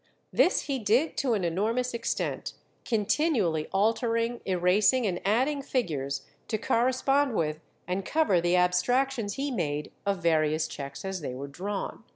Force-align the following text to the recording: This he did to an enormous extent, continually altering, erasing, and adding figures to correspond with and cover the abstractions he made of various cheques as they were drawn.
This 0.33 0.61
he 0.61 0.79
did 0.79 1.15
to 1.17 1.35
an 1.35 1.43
enormous 1.43 1.93
extent, 1.93 2.53
continually 2.85 3.67
altering, 3.71 4.41
erasing, 4.47 5.05
and 5.05 5.21
adding 5.23 5.61
figures 5.61 6.23
to 6.47 6.57
correspond 6.57 7.35
with 7.35 7.59
and 7.87 8.03
cover 8.03 8.41
the 8.41 8.55
abstractions 8.57 9.35
he 9.35 9.51
made 9.51 9.91
of 10.07 10.23
various 10.23 10.67
cheques 10.67 11.05
as 11.05 11.21
they 11.21 11.35
were 11.35 11.45
drawn. 11.45 12.03